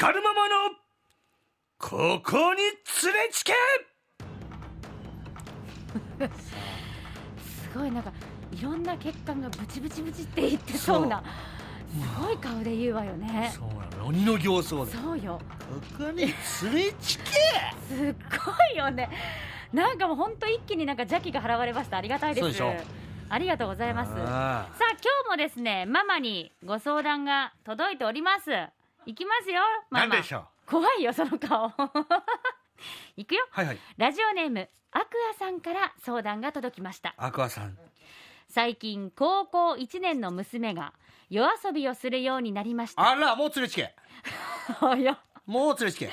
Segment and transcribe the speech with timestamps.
[0.00, 0.54] 光るママの
[1.78, 3.52] ここに連れちけ!
[7.44, 8.10] すごいなんか
[8.50, 11.22] いろんな血管がブチブチブチっていってそうな
[11.90, 13.52] すごい顔で言うわよね。
[13.54, 14.92] そうなの鬼の形相で。
[14.92, 15.38] そうよ。
[15.98, 16.32] ここに連
[16.76, 17.24] れちけ!
[17.94, 18.14] すっ
[18.46, 19.10] ごいよね。
[19.70, 21.98] なんかもう本当一気になんか邪気が払われました。
[21.98, 22.44] ありがたいです。
[22.44, 22.74] そうでしょ。
[23.28, 24.12] ありがとうございます。
[24.12, 24.88] さああ今
[25.26, 28.50] 日もですねママにご相談が届いております
[29.06, 29.62] いきますよ。
[29.90, 30.70] ママ何でしょう？
[30.70, 31.72] 怖いよその顔。
[33.16, 33.46] いくよ。
[33.50, 33.78] はいはい。
[33.96, 37.14] ラジオネームアクアさんから相談が届きました。
[37.16, 37.78] アクアさん。
[38.48, 40.92] 最近高校1年の娘が
[41.28, 43.08] 夜遊びをするようになりました。
[43.08, 43.94] あらもう連れちけ
[45.46, 46.10] もう連れちけ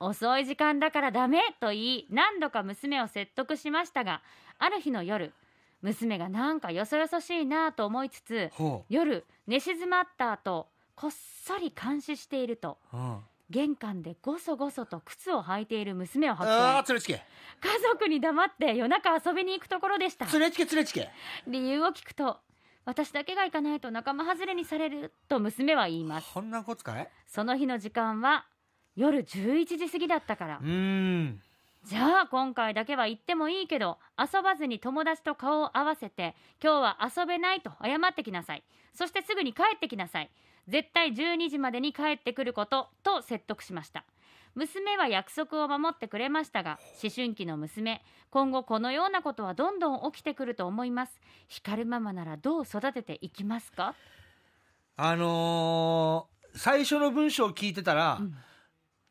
[0.00, 4.22] 遅い時間だからダメと言い何度か娘を説得しましたが
[4.58, 5.34] ある日の夜
[5.82, 10.68] 娘がなんかよそよそしいなと思いつつほ夜寝静まった後
[11.00, 12.76] こっそり監視していると。
[12.92, 13.18] う、うん、
[13.50, 16.56] 玄関でごそごそと靴を履いている娘を発見。
[16.56, 17.12] あー連れちけ。
[17.14, 17.22] 家
[17.88, 20.24] 族に黙って夜中遊びに行くところでした。
[20.24, 21.08] 連れちけ連れちけ。
[21.46, 22.38] 理由を聞くと
[22.84, 26.34] 私だけが行かないと仲間外れにされると娘は言います。
[26.34, 27.08] こんなこつかい？
[27.28, 28.46] その日の時間は
[28.96, 30.58] 夜11時過ぎだったから。
[30.60, 31.40] うーん。
[31.84, 38.64] じゃあ今回だけは行ってもいいけど遊ばずに友達と顔を合わせて今日は遊べないと謝ってきなさい。
[38.94, 40.30] そしてすぐに帰ってきなさい
[40.68, 44.04] 絶対12時までに帰ってくることと説得しました。
[44.54, 48.02] 娘は約束を守ってくれましたが思春期の娘。
[48.30, 51.20] 今後このようなことはどんどん起きてくると思います。
[51.48, 53.94] 光るママならどう育てていきますか？
[54.96, 58.34] あのー、最初の文章を聞いてたら、うん。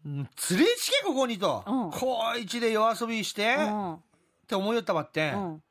[0.06, 1.92] 連れちけここにと、うん。
[1.92, 3.98] 高一で夜遊びして、っうん。
[4.48, 5.64] て思いよったばって、うん。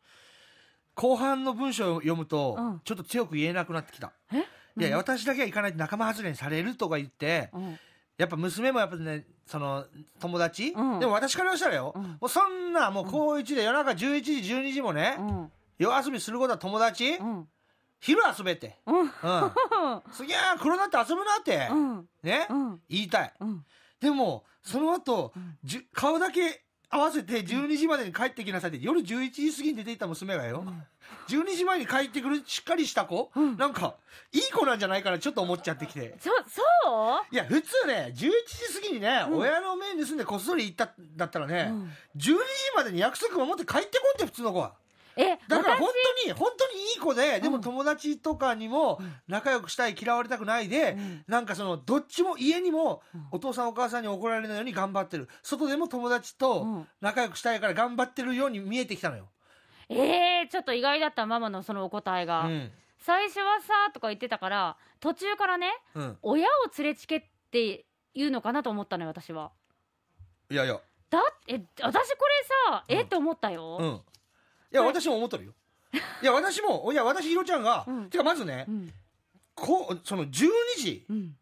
[0.95, 2.81] 後半の文章を読むと、うん。
[2.83, 4.13] ちょっと強く言えなくなってきた。
[4.33, 4.43] え？
[4.79, 7.79] いやいや、私だけは行かないと仲間外れにされるとか言って、うん。
[8.19, 9.85] やっぱ娘もやっぱね、その、
[10.21, 11.01] 友達、うん。
[11.01, 12.03] でも私からしたらよ、うん。
[12.03, 15.53] もうそんな、もう高一で夜中11時、12時もね、うん。
[15.79, 17.49] 夜遊びすることは友達、うん。
[18.01, 18.79] 昼遊べって。
[18.87, 19.01] うん。
[19.01, 19.09] うん。
[20.13, 22.09] すげえ、黒なって遊ぶなって、うん。
[22.23, 22.81] ね、うん。
[22.89, 23.33] 言いたい。
[23.41, 23.65] うん。
[24.01, 25.59] でも、その後、ん。
[25.65, 30.65] じゅ顔だけ合わせて12時までに帰ってきなさいって、夜11時過ぎに出て行った娘がよ、
[31.29, 33.57] 12時前に帰ってくるしっかりした子、うん。
[33.57, 33.97] なんか、
[34.33, 36.17] いい子なんじゃないかなちょっと思っちゃってきて。
[36.21, 36.63] そそ
[37.31, 37.35] う？
[37.35, 38.31] いや、普通ね、11時
[38.75, 39.39] 過ぎにね、うん。
[39.39, 41.83] 親の面盗んでこっそり行ったんだったらね、うん。
[41.83, 42.37] 12時
[42.77, 44.75] までに約束守って帰ってこんって普通の子は。
[45.17, 45.89] え私だから本
[46.25, 55.29] 当に、本当にいい子で、でもうん友達とかにも仲良くしたい、嫌われたくないで、うんなんかその、どっちも家にもうんお父さんお母さんに怒られないように頑張ってる。
[55.43, 59.29] 外でも友達うとん仲良くしたいから頑張ってるように見えてきたのよ。
[59.89, 62.71] えー、ちょっと意外だったママのそのお答えが、うん。
[62.99, 66.19] 最初はさとか言ってたから途中からねうん。
[66.23, 69.53] 親を連れちけって言うのかなと思ったのよ私は
[70.51, 70.81] いやいや。
[71.09, 72.01] だえ私これ
[72.71, 74.01] さえ、うんって思ったよ、うん。
[74.77, 75.53] いや、はい私も思っとるよ。
[76.23, 78.93] いや、私も、いや、私、ひろちゃんが、うんてか、まずねう、ん
[79.55, 81.35] こう、その、12時、うん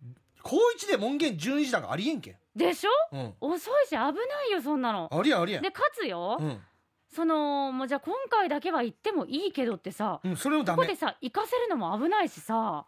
[0.43, 2.37] 高1で門限12時なんかありえんけん。
[2.55, 2.91] でしょ？
[3.13, 3.35] うん。
[3.41, 4.11] 遅いし危な
[4.47, 5.63] いよそんなのありえん、ありえん。
[5.63, 6.63] でかつよ、うん。
[7.09, 10.97] そのもうじゃあ今回だけは行ってもいいけどってさうん、それもダメここで。
[10.97, 12.85] さ行かせるのも危ないしさ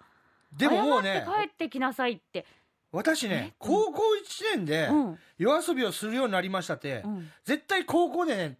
[0.52, 2.44] でももうね謝って、帰ってきなさいって
[2.92, 4.02] 私ねえ、高校
[4.52, 8.58] 1年でうん夜遊びをするようになりましたって、うん絶対高校でね、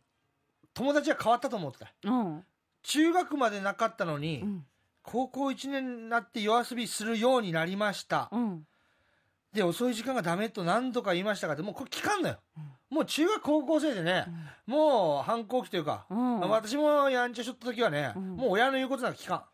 [0.77, 1.93] 友達が変わったと思ってた。
[2.05, 2.45] うん
[2.83, 4.65] 中学までなかったのに、うん
[5.09, 8.29] 高校1年になって夜遊びするようになりました。
[8.33, 8.67] うん
[9.53, 12.39] で、遅い時間がダメと何度か言いましたが、でもうこれ聞かんのよ。
[12.91, 14.27] もう中学高校生でね、
[14.67, 19.47] もう反抗期というか、うん私もやんちゃしとった時はね、うんもう親の言うことなんか聞か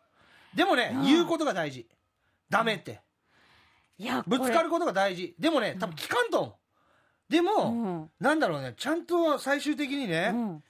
[0.54, 0.56] ん。
[0.56, 1.86] でもね、うん言うことが大事。
[2.48, 3.00] ダメって。
[3.98, 5.34] いやぶつかることが大事。
[5.38, 6.58] でもね、多分聞かんと思
[7.28, 7.32] う。
[7.32, 7.70] でこも、れう
[8.04, 10.64] んなんだろうね、ちゃんと最終的にね、うん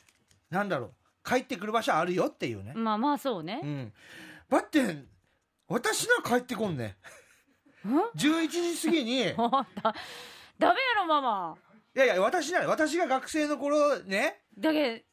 [0.52, 0.92] なんだろ
[1.24, 2.72] う、帰ってくる場所あるよっていうね。
[2.74, 3.92] まあまあそうねうん。
[4.50, 5.04] ばって、
[5.66, 6.96] 私なら帰ってこんね。
[7.84, 9.34] うん？11時過ぎに、 いだ
[10.58, 11.56] ダメやろママ
[11.94, 15.04] やいや、私なら、私が学生の頃ね、だけ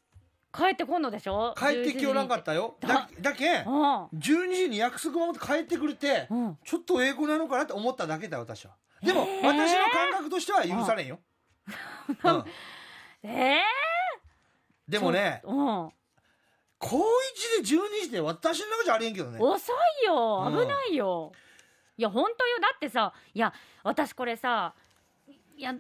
[0.52, 1.56] 帰ってこんのでしょ？
[1.58, 2.76] 帰ってきよらんかったよ。
[2.82, 3.66] だだ、だけん、う
[4.14, 8.76] 12時に約束守って帰ってくれて、んうんちょっと英語なのかなって思っただけだよ、私は。
[9.02, 11.20] でも、えー私の感覚としては許されんよ。
[12.24, 12.46] う ん
[13.24, 13.62] ええ
[14.90, 15.90] でもね、うん
[16.82, 19.38] 高1で12時で私の中じゃありえんけどね。
[19.38, 20.46] 遅いよ。
[20.48, 20.58] うん。
[20.62, 21.34] 危ないよ、
[21.98, 22.60] いや本当よ。
[22.62, 23.54] だってさいや
[23.84, 24.74] 私これさ
[25.58, 25.76] いや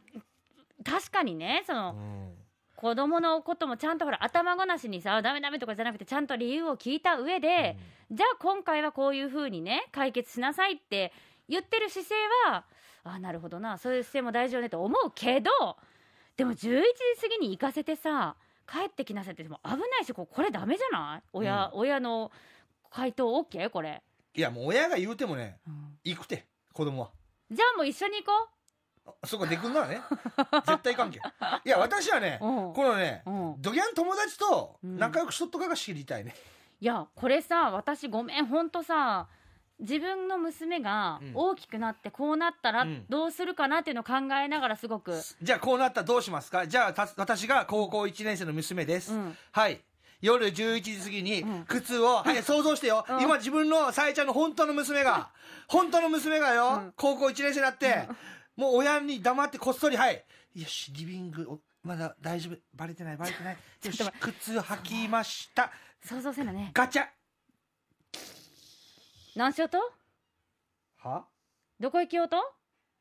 [0.83, 2.35] 確かにねそのうん。
[2.75, 7.77] 子供のこともちゃんとほら頭ごなしにさダメダメとかじゃなくてちゃんと理由を聞いた上で、
[8.09, 11.12] じゃあ今回はこういうふうにね解決しなさいって
[11.50, 12.15] 言ってる姿勢
[12.50, 12.63] は
[13.03, 15.51] あなるほどなそういう姿勢も大事よねと思うけど
[16.38, 18.35] でも11時過ぎに行かせてさ
[18.71, 21.24] 帰ってきなさいってでも危ないしここれダメじゃない？
[21.33, 22.31] 親、親の
[22.92, 24.01] 回答 OK これ、
[24.36, 25.98] いやもう親が言うてもねうん。
[26.04, 27.10] 行くて子供は。
[27.51, 28.50] じゃあもう一緒に行こ
[29.25, 30.01] そこでくんならね。
[30.68, 31.19] 絶対関係
[31.66, 32.74] いや私はねう、うん。
[32.74, 36.36] このねうん、ドギャン友達と仲良くしとっとかが知りたいね、
[36.80, 39.27] いやこれさ私ごめんほんとさ
[39.79, 41.31] 自分の娘がうん。
[41.33, 43.05] 大きくなってこうなったらうん。
[43.09, 46.67] どうするかなっていうのを考えながらすごく、じゃあこうなったらどうしますか？
[46.67, 49.37] じゃあた私が高校1年生の娘です、うん。
[49.51, 49.79] はい。
[50.21, 51.65] 夜11時過ぎにうん。
[51.65, 53.21] 靴を、はい 想像してよ、うん。
[53.21, 55.29] 今自分のさえちゃんの本当の娘が。
[55.67, 56.93] 本当の娘がよ、うん。
[56.97, 58.07] 高校1年生になって、
[58.57, 60.23] もう親に黙ってこっそりはい。
[60.55, 62.57] よしリビングおまだ大丈夫。
[62.73, 63.57] バレてないバレてない。
[63.85, 65.71] よし靴履きました。
[66.03, 66.71] 想像せなね。
[66.73, 67.07] ガチャ
[69.39, 69.77] 何しようと？
[70.97, 71.24] は？
[71.80, 72.36] どこ行きようと？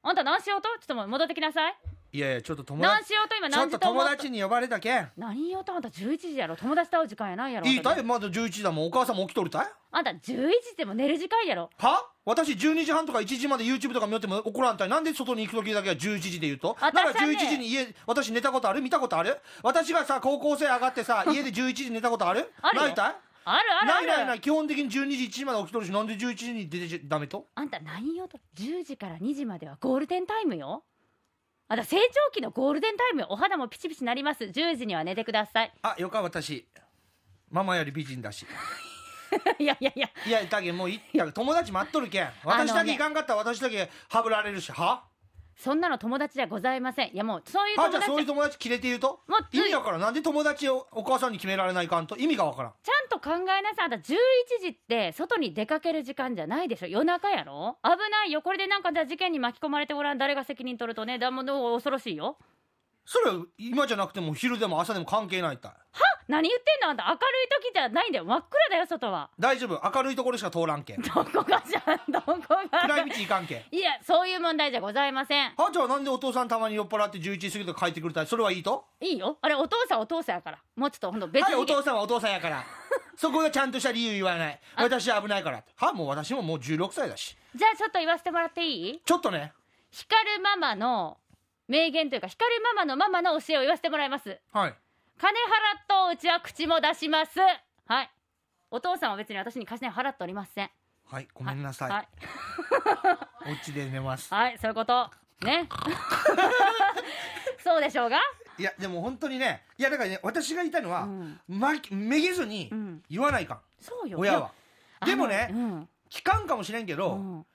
[0.05, 0.69] あんた何しようと？
[0.79, 1.75] ちょっともう戻ってきなさい。
[2.13, 3.35] いやいやちょっと友達何しようと？
[3.35, 5.11] 今何時と思った達に呼ばれたけん。
[5.17, 6.55] 何言おうとあんた11時やろ？
[6.55, 7.67] 友達と会う時間やないやろ？
[7.67, 8.87] いいたいまだ11時だもん。
[8.87, 9.67] お母さんも起きとるたい？
[9.91, 11.71] あんた11時でも寝る時間やろ？
[11.77, 12.07] は？
[12.25, 14.89] 私12時半とか1時まで YouTube とか見よっても怒らんたい？
[14.89, 16.77] なんで外に行く時だけは11時で言うと？
[16.81, 18.81] ねなんか11時に家私寝たことある？
[18.81, 19.37] 見たことある？
[19.65, 22.49] 私がさ高校生上がってさ家で11時に寝たことある？
[22.63, 22.83] あるよ。
[22.85, 23.15] ないたい？
[23.51, 24.41] あるあるないないない。
[24.41, 27.47] 基本的に12時1時まで起きとるしなんで11時に出てちゃダメと？
[27.55, 30.85] あんた何言おうと10時から2時まではゴールデンタイムよ。
[31.69, 33.27] あんた成長期のゴールデンタイムよ。
[33.31, 34.45] お肌もピチピチなります。
[34.45, 35.73] 10時には寝てください。
[35.83, 36.67] あよか私。
[37.51, 38.47] ママより美人だし。
[39.59, 40.11] いやいやいや。
[40.27, 42.31] いやだけどもういいや友達待っとるけん。
[42.45, 44.73] 私だけ行かんかったら私だけはぶられるし。
[44.73, 45.05] は？
[45.59, 47.09] そんなの友達じゃございません。
[47.09, 49.21] いやもうそういう友達あじゃあそういう友達切れてと？
[49.27, 52.17] もう意味わからんなんで友達をお母さんに決められないかんと？
[52.17, 52.73] 意味がわからん。
[52.83, 53.85] ちゃんと考えなさい。
[53.87, 54.17] あんた11
[54.61, 56.87] 時って外に出かける時間じゃないでしょ？
[56.87, 57.77] 夜中やろ？
[57.83, 58.41] 危ないよ。
[58.41, 60.19] これでなんかじゃあ事件に巻き込まれてごらん。
[60.19, 61.19] 誰が責任取るとね。
[61.19, 61.45] だもう
[61.75, 62.39] 恐ろしいよ。
[63.05, 65.73] それは今じゃなくても昼でも朝でも関係ないったい
[66.29, 66.91] 何言ってんの？
[66.91, 68.25] あんた明るい時じゃないんだよ。
[68.27, 69.31] 真っ暗だよ外は。
[69.39, 69.81] 大丈夫。
[69.97, 71.01] 明るいところしか通らんけん。
[71.01, 72.13] どこがじゃん？
[72.13, 72.37] どこ
[72.71, 72.81] が？
[72.83, 75.53] 暗い道行かんけんいやそういう問題じゃございません。
[75.57, 78.85] あじゃあなんでお父さんたまに酔っ払って11時過ぎとか帰ってくるたいそれはいいと？
[79.01, 79.39] いいよ。
[79.41, 80.59] あれお父さんお父さんやから。
[80.77, 82.63] もうちょっとほんと別はいおに、父さんはお父さんやから。
[83.17, 84.61] そこがちゃんとした理由言わない。
[84.77, 85.65] 私は危ないから。
[85.77, 87.37] はもう私ももう16歳だし。
[87.55, 89.01] じゃあちょっと言わせてもらっていい？
[89.05, 89.53] ちょっとね。
[89.91, 91.17] 光るママの
[91.67, 94.39] 名言というか光るママのママの教えを言わせてもらいます。
[94.53, 94.75] はい
[95.19, 95.35] 金払
[95.83, 97.41] っとうちは口も出します。
[97.87, 98.11] はい。
[98.71, 100.71] お父さんは別に私に金払っておりません。
[101.05, 102.09] はいごめんなさい、はい。
[103.51, 104.33] お家で寝ます。
[104.33, 105.11] はい、そういうこと。
[105.41, 105.69] ね。
[107.65, 108.21] そうでしょうが。
[108.59, 111.41] いやでも本当にねいやだからね私が言いたいのは、うん。
[111.49, 113.03] まめげずにうん。
[113.11, 114.19] 言わないかん、そうよ。
[114.21, 114.53] 親は。
[115.01, 115.89] やでもねあのうん。
[116.11, 117.47] 聞かんかもしれんけど、うん。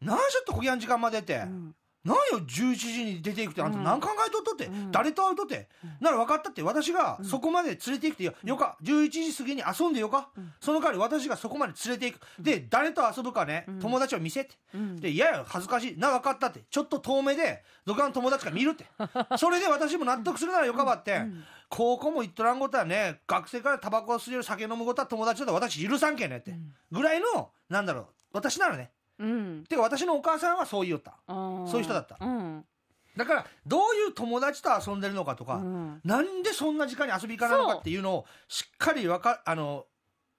[0.00, 1.74] なんちょっとこぎゃん時間までって、うん
[2.04, 3.84] なんよ11時に出ていくってあんたうん。
[3.84, 4.92] 何考えとっとって、うん。
[4.92, 5.68] 誰と会うとって、
[6.00, 6.62] なら分かったって。
[6.62, 10.52] 私がそこまで連れて行くってよ,、よか11時過ぎに遊んでよか、うん。
[10.60, 13.78] その代わり私がそこまで連れて行く、で誰と遊ぶかね、うん。
[13.80, 14.54] 友達を見せて。
[14.74, 14.96] うん。
[14.96, 15.98] でいやいや恥ずかしい。
[15.98, 16.64] な分かったって。
[16.70, 18.86] ちょっと遠目でどこかの友達が見るって。
[19.36, 21.44] それで私も納得するならよかばって、うん。
[21.68, 26.54] 高校も行っとらんことはね学生からタバコを吸える酒飲むことは友達だと私許さんけんねって、
[26.90, 29.64] ぐらいのなんだろう私ならねうん。
[29.68, 31.14] てか私のお母さんはそう言おった。
[31.26, 32.16] そういう人だった。
[32.20, 32.64] うん。
[33.16, 36.00] だからどういう友達と遊んでるのかとか、うん。
[36.04, 39.86] なんでそんな時間に遊び行かないのかっていうのをしっかりわかあの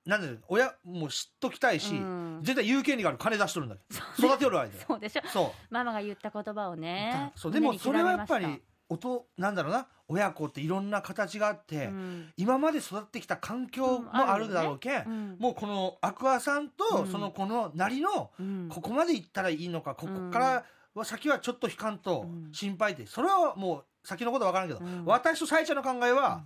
[0.06, 2.40] なんだろう親も知っときたいし、うん。
[2.42, 3.18] 絶対言う権利がある。
[3.18, 3.82] 金出しとるんだよ
[4.18, 5.22] 育てよる間よそうでしょ。
[5.28, 5.74] そう。
[5.74, 7.34] ママが言った言葉をね。
[7.36, 7.52] そう。
[7.52, 15.12] でもそれはやっぱり音なんだろうな親子っていろんな形があって、刻みました今まで育ってきた環境もあるだろうけん、うん。
[15.12, 17.08] うんもうこのアクアさんとうん。
[17.12, 18.68] その子のなりのうん。
[18.70, 20.64] ここまで行ったらいいのかここから
[20.96, 22.52] は先はちょっと引かんとうん。
[22.52, 25.06] 心配ってそれはもう先のことは分からんけど、うん。
[25.06, 26.46] 私とさえちゃんの考えは、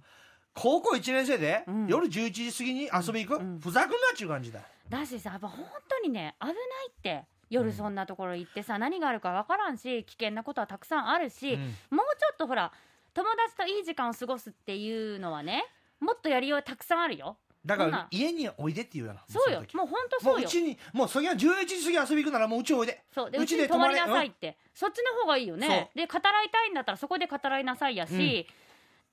[0.54, 1.88] 高校1年生でうん。
[1.88, 3.60] 夜11時過ぎに遊び行く、うん。
[3.60, 4.60] ふざくんなっちゅう感じだ。
[4.90, 6.56] だしさやっぱ本当にね危ない
[6.90, 11.60] って夜そんなところ行ってさ、何があるかわからんし危険なことはたくさんあるし、うん。
[11.60, 12.72] もうちょっとほら
[13.14, 15.64] 友達といい時間を過ごすっていうのはね
[16.00, 17.38] もっとやりようたくさんあるよ。
[17.66, 19.64] だから家においでって言うよなそうよ。
[19.74, 20.40] もう本当そうよ。
[20.40, 23.04] もううちにもうそれが11時過ぎ遊び行くならもううちおいで。
[23.14, 23.32] そう。
[23.32, 25.92] でううちに泊まりちで泊まれなさいって、そっちの方がいいよね。
[25.96, 28.56] で語らいたいんだったらそこで語らいなさいやし、うん。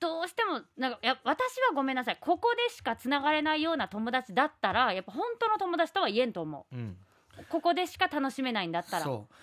[0.01, 2.17] どうしてもなんかいや私はごめんなさい。
[2.19, 6.75] ここでしかつながれないような友達だったらやっぱ本当の友達とは言えんと思う。
[6.75, 6.79] ん。
[6.79, 6.81] う
[7.49, 9.03] ここでしか楽しめないんだったら。
[9.03, 9.33] そう。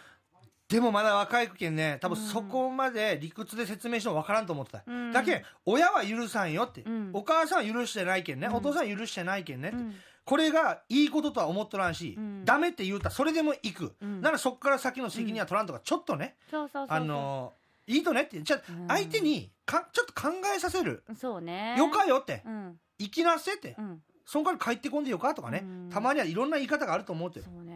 [0.69, 2.27] でもまだ若いけんね多分うん。
[2.27, 5.13] そこまで理屈で説明しても分からんと思ってた、うん。
[5.13, 7.11] だけん親は許さんよって、うん。
[7.15, 8.55] お母さんは許してないけんね、うん。
[8.55, 9.95] お父さんは許してないけんねって、うん。
[10.25, 12.45] これがいいこととは思っとらんし、うん。
[12.45, 14.21] ダメって言うたらそれでも行く、うん。
[14.21, 16.37] ならそっから先の責任は取らんとかちょっとね、
[16.89, 18.43] あのーいいとねって。
[18.43, 21.75] じゃ相手にかちょっと考えさせる、そうね。
[21.79, 22.79] よかよって、うん。
[22.99, 24.03] 生きなせって、うん。
[24.27, 25.89] そんから帰ってこんでよかとかね、うん。
[25.91, 27.41] たまにはいろんな言い方があると思うって。
[27.41, 27.68] そうね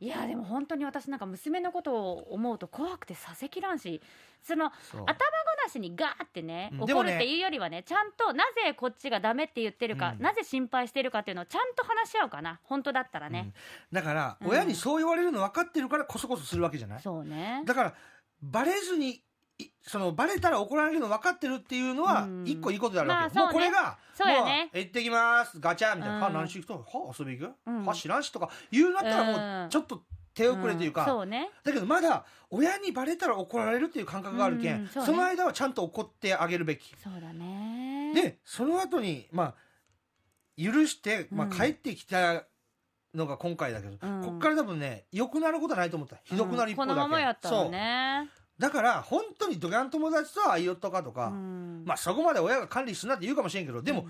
[0.00, 4.00] いやでも本当に私なんか娘のことを思うと怖くてさせきらんし
[4.42, 5.08] その頭ご
[5.64, 10.22] なしにガーってね怒るっていうよりはねちゃんとなぜこっちがダメって言ってるか、うん。
[10.22, 12.60] なぜ心配してるかっていうのをちゃんと話し合うかな。
[12.62, 13.52] 本当だったらね、
[13.90, 13.96] うん。
[13.96, 14.48] だから、うん。
[14.50, 17.02] 親にそう言われるの分かってるからこそこそするわけじゃない？
[17.02, 17.62] そうね。
[17.64, 17.94] だから
[18.40, 19.22] バレずにい
[19.82, 22.44] そのバレたら怒られるの分かってるっていうのはうん。
[22.46, 24.70] 一個いいことであるわけ、まあもうこれがそうやね。
[24.72, 26.22] もう行ってきますガチャみたいな、うん。
[26.22, 27.84] は何しに行くとは遊び行く、うん。
[27.86, 28.50] は知らんしとか。
[28.70, 29.66] 言うんだったらもうん。
[29.66, 30.02] うちょっと
[30.34, 31.06] 手遅れというか、ん。
[31.06, 31.50] そうね。
[31.64, 35.06] だけどまだ親にバレたら怒られるっていう感覚があるけん、うんそうね。
[35.06, 38.12] その間はちゃんと怒ってあげるべき、そうだね。
[38.14, 39.54] でその後にまあ
[40.62, 41.52] 許して、まあ、うん。
[41.52, 42.44] 帰ってきた
[43.14, 44.22] のが今回だけど、うん。
[44.22, 46.18] こっから多分ね良くなることはないと思った。
[46.22, 46.96] ひどくなる一方だけ、うん。
[46.98, 51.84] このままやったらねだから本当にドキャン友達とは会いよっとかとか、うん。
[51.86, 54.06] まあそこまで親が管理するなって言うかもしれんけどでも、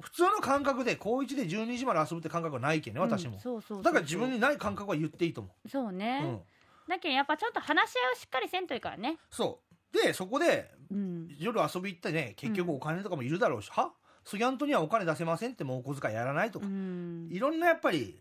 [0.00, 3.06] 普通の感覚で高1で12時まで遊ぶって感覚はないけんねうん。
[3.06, 6.40] 私も、そうそうそうだから自分にない感覚は言っていいと思う、そうね、うん、
[6.88, 9.18] だけどやっぱちょっと話し合いをしっかりせんといいからね。
[9.30, 9.60] そ
[9.92, 9.96] う。
[9.96, 11.28] でそこでうん。
[11.38, 13.92] 夜遊び行ってね結局お金とかもいるだろうし、は？
[14.24, 17.28] スギャントにはお金出せませんってもうお小遣いやらないとか、うん。
[17.30, 18.16] いろんなやっぱり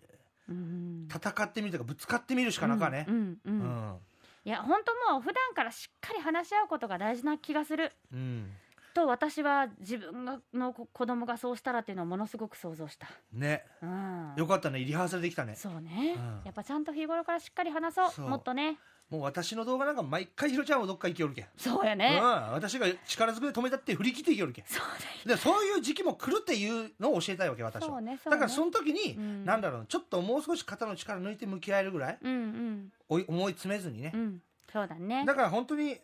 [0.50, 1.08] うん。
[1.10, 3.06] 戦ってみるとかぶつかってみるしかなかね。
[3.08, 3.16] うん。
[3.16, 3.20] うん。
[3.24, 3.96] ううんん
[4.46, 7.94] いや本当もう普段からしっかり話し合うことが大事な気がする。
[8.12, 8.52] うん。
[8.94, 13.66] と私は自分がの子子供がそうしたらっていうのをものすごく想像した、ね。
[13.82, 14.80] うん、よかったね。
[14.80, 15.56] リハーサルできたね。
[15.56, 16.42] そうね、うん。
[16.46, 18.28] やっぱちゃんと日頃からしっかり話そう。
[18.28, 18.78] もっとね。
[19.10, 24.66] もう私の動画なんか毎回ひろちゃんをどっか行きよるけん、そうやね、うん、私が力ずくで止めたって振り切っていきよるけん。
[24.66, 24.82] そ
[25.26, 28.20] うでそういう時期も来るっていうのを教えたいわけだ私は、よそうねね。
[28.26, 29.46] だからその時に、うん。
[29.46, 33.24] なんだろうちょっともう少し肩の力抜いて向き合えるぐらいうんうん。
[33.28, 34.12] 思い詰めずにね。
[34.16, 34.42] う、ん。
[34.72, 35.26] そうだね。
[35.28, 36.00] だから本当に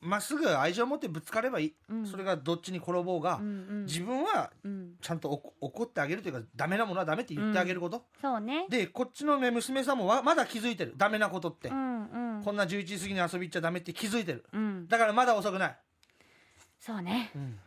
[0.00, 2.06] まっすぐ愛情を持ってぶつかればいい、うん。
[2.06, 3.48] それがどっちに転ぼうが、うんう
[3.82, 3.84] ん。
[3.84, 4.94] 自分はうん。
[5.00, 8.66] ちゃんと怒怒ってあげるというかダメなものはダメって言ってあげること、そうね。
[8.68, 10.94] でこっちのね娘さんもわまだ気づいてる。
[10.96, 12.42] ダメなことって、うんうん。
[12.44, 14.44] こんな11時過ぎに遊び行っちゃダメって気づいてる。
[14.52, 14.86] うん。
[14.88, 15.76] だからまだ遅くない、
[16.78, 17.30] そうね。
[17.34, 17.58] うん。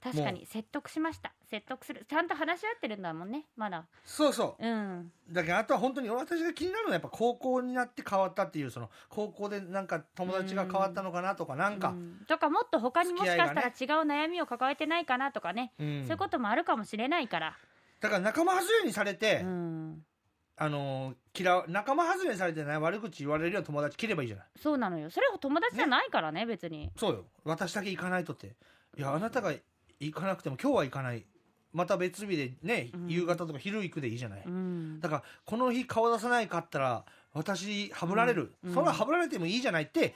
[0.00, 2.04] 確かに説得しました説得する。
[2.08, 3.46] ちゃんと話し合ってるんだもんね。
[3.56, 3.86] まだ。
[4.04, 4.66] そうそう。
[4.66, 5.12] ん。
[5.30, 16.02] うだけどあとは本当に私が気になるのはやっぱ高校になって変わったっていうその高校でなんか友達が変わったのかなとかなんか、うんとかもっと他にもしかしたら違う悩みを抱えてないかなとかね、うん。
[16.02, 17.56] そういうこともあるかもしれないから、
[18.00, 20.04] だから仲間外れにされて、うん、
[20.56, 24.46] あのー嫌う仲間外れにされてね悪口言われるような友達切ればいいじゃない。
[24.60, 25.08] そうなのよ。
[25.08, 26.90] それは友達じゃないからね別に。
[26.96, 27.24] そうよ。
[27.44, 28.56] 私だけ行かないとって。
[28.96, 29.52] いやあなたが
[30.00, 31.24] 行かなくても今日は行かない
[31.72, 33.08] また別日でね、うん。
[33.08, 35.00] 夕方とか昼行くでいいじゃない、うん。
[35.00, 38.74] だからこの日顔出さないかったら私はぶられる、うん。
[38.74, 40.14] それははぶられてもいいじゃないって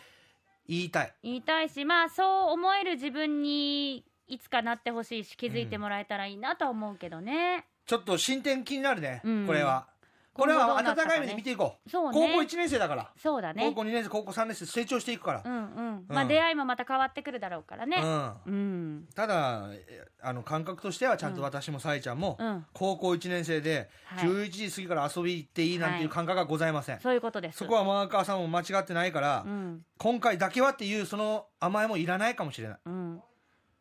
[0.66, 1.14] 言いたい。
[1.23, 9.47] 言いたいしまあそう思える自分にいつかなってほしいし気づいてもらえたらいいなとは思うけどね、ちょっと進展気になるね、うん。
[9.47, 9.92] これは。
[10.35, 11.87] これは温かい目で見ていこう。
[11.87, 11.92] ね。
[11.92, 13.64] 高校1年生だから、そうだね。
[13.68, 15.42] 高校2年生高校3年生成長していくから。
[15.44, 15.59] う、んうん。
[15.59, 16.06] うん。
[16.09, 17.99] まあ出会いもまた変わってくるだろうからね。
[18.02, 18.35] うん。
[18.47, 19.09] うん。
[19.14, 22.64] ただえあの感覚としてはちゃんと私もさえちゃんも、うん。
[22.72, 24.28] 高校1年生ではい。
[24.28, 27.58] 11時過ぎから遊び行っていいなんていう感覚がございません、そういうことです。
[27.58, 29.84] そこはマーカーさんも間違ってないから、うん。
[29.98, 32.78] 今回だけはっていうその甘えもいらないかもしれない。
[32.86, 33.22] うん。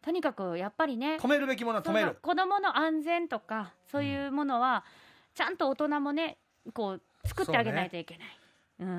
[0.01, 2.17] とにかくやっぱりね止めるべきものは止める。
[2.21, 4.83] 子供の安全とかそういうものは
[5.35, 6.37] ちゃんと大人もね
[6.73, 8.27] こう作ってあげないといけない。
[8.79, 8.87] うん。
[8.89, 8.91] う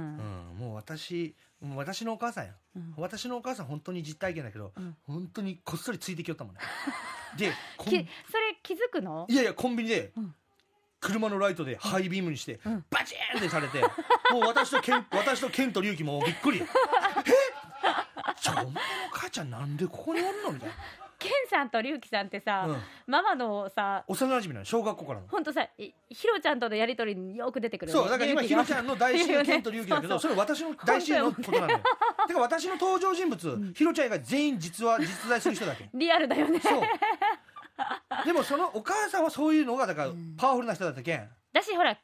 [0.54, 1.34] ん、もう私
[1.76, 2.94] 私のお母さんや、うん。
[2.96, 4.96] 私のお母さん本当に実体験だけど、うん。
[5.06, 6.60] 本当にこっそりついてきよったもんね。
[7.38, 8.06] でそれ
[8.62, 9.26] 気づくの？
[9.28, 10.34] いやいやコンビニで、うん。
[11.00, 12.84] 車のライトでハイビームにして、うん。
[12.90, 13.80] バチーンってされて
[14.30, 16.58] もう私とケン 私とケンと龍樹もびっくり。
[16.60, 16.66] え？
[18.40, 18.72] ちょお前の
[19.12, 20.52] 母ちゃんなんでここにおるの？
[20.52, 20.78] みたいケン
[21.52, 22.66] さんとリュウキさんってさ、
[23.06, 25.26] ママのさ幼馴染なの小学校からの。
[25.28, 28.02] ほんとさいヒロちゃんとのやりとりによく出てくるよね。
[28.02, 31.80] そうだから今ひろちゃんの大親友ケンと龍樹だけど それ私の大親友のことなのよ。
[32.26, 35.88] てか私の登場人物、ひろちゃん以外全員実は実在する人だけ。
[35.92, 36.58] リアルだよね。
[36.58, 36.82] そう。
[38.24, 40.36] でもそのお母さんはそういうのがだからん。
[40.36, 41.28] パワフルな人だったけん。
[41.52, 42.00] だしほらケ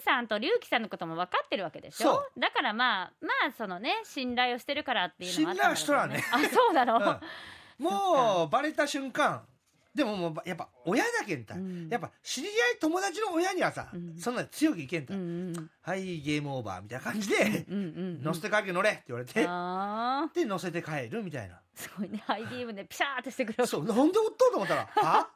[0.00, 2.22] ンさんとリュウキさんのことも分かってるわけでしょ？
[2.34, 7.20] そだからまあまあそのね信頼をしてるからっていうのもあったんだろうけど信頼はしとあそうなの、うん
[7.82, 9.42] もうバレた瞬間。
[9.94, 11.88] でももうやっぱ親だけんた、うん。
[11.90, 14.16] やっぱ知り合い友達の親にはさ、うん。
[14.18, 17.86] そんな強くいけんた、うんうんはいゲームオーバーみたいな感じで、うんうんう
[18.20, 19.34] ん乗せて帰る乗れって言われて、
[20.40, 21.60] で乗せて帰るみたいな。
[21.74, 22.22] すごいね。
[22.26, 25.28] ハイビームでピシャーってしてくるそうなんでおっとうと思ったらは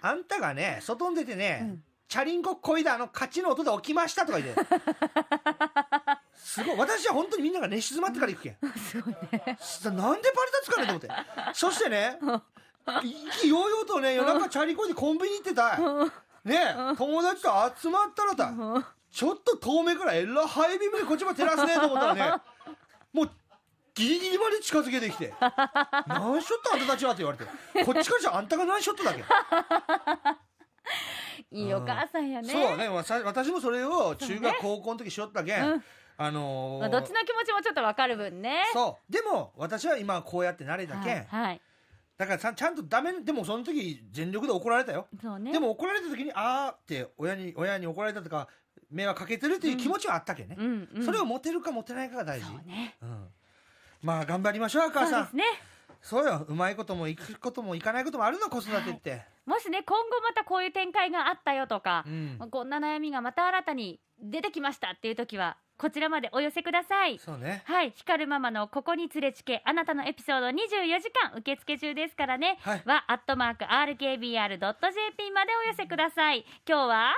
[0.00, 4.60] あんたがね外に出てね、チャリンコこいだあの勝ちの音で起きましたとか言って
[6.34, 6.76] すごい。
[6.78, 8.56] 私は本当にみんなが寝静まってから行くけん。
[8.78, 9.58] すごいね。
[9.60, 11.08] さなんでバレたつかねと思って。
[11.54, 12.18] そしてね
[13.02, 15.76] 意気揚々とね夜中チャリコでコンビニ行ってた
[16.44, 18.52] ね友達と集まったらだ
[19.10, 22.32] ちょっと遠目からえらハイビームでこっちも照らすねと思ったらね
[23.12, 23.30] もう
[23.94, 25.34] ギリギリまで近づけてきて
[26.06, 27.44] 「何ショットあんたたちは?」って言われて。
[27.84, 29.24] こっちからじゃあんたが何ショットだけ？
[31.50, 32.52] いいお母さんやね。
[32.52, 32.88] そうね。
[32.88, 35.84] 私もそれを中学、高校の時しよったけん、うん
[36.18, 38.64] あのーまあどっちの気持ちもちょっとわかる分ね。
[38.72, 39.12] そう。
[39.12, 41.60] でも私は今こうやって慣れたけん、はい、はい、
[42.16, 45.06] だからさちゃんとダメでもその時全力で怒られたよ。
[45.22, 45.52] そうね。
[45.52, 48.48] でも怒られた時にあーって親に親に怒られたとか
[48.90, 51.04] 迷惑かけてるっていう気持ちはあったけんね、うんうん。
[51.04, 52.46] それを持てるか持てないかが大事。
[52.46, 52.96] そうね。
[53.02, 53.26] うん、
[54.02, 55.10] まあ頑張りましょうお母さん。
[55.10, 55.44] そうですね。
[56.02, 56.46] そうよ。
[56.48, 62.38] うまいこともいくこともいかないこともあるの子育てって、もしね今後またこういう展開があったよとかう、ん。
[62.50, 67.18] こんな悩みがまた新たに出てきましたっていう時はこちらまでお寄せください。
[67.18, 67.62] そうね。
[67.66, 70.52] はい、光るママのここに連れちけあなたのエピソード24
[71.00, 72.82] 時間受付中ですからね、はい。
[72.86, 76.44] はアットマーク RKBR.jp までお寄せください。
[76.66, 77.12] 今日は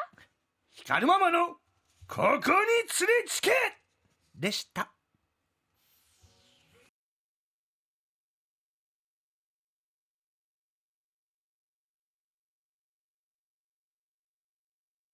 [0.71, 1.57] 光るママの
[2.09, 2.65] ここに連れ
[3.27, 3.51] つけ！
[4.35, 4.91] でした